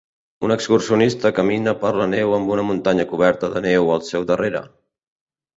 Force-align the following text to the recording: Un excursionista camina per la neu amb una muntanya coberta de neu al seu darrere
Un 0.45 0.53
excursionista 0.53 1.31
camina 1.41 1.75
per 1.83 1.91
la 2.01 2.09
neu 2.15 2.33
amb 2.39 2.51
una 2.55 2.65
muntanya 2.71 3.07
coberta 3.15 3.53
de 3.57 3.63
neu 3.69 3.93
al 3.97 4.03
seu 4.11 4.29
darrere 4.33 4.65